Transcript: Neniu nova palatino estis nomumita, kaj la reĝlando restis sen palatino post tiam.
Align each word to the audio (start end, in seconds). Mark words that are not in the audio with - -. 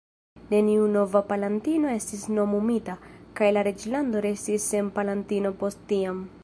Neniu 0.51 0.85
nova 0.93 1.21
palatino 1.31 1.91
estis 1.97 2.23
nomumita, 2.37 2.97
kaj 3.41 3.51
la 3.55 3.67
reĝlando 3.69 4.27
restis 4.29 4.69
sen 4.73 4.93
palatino 4.99 5.55
post 5.65 5.91
tiam. 5.93 6.27